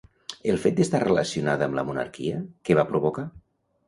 [0.51, 2.39] El fet d'estar relacionada amb la monarquia,
[2.71, 3.27] què va provocar?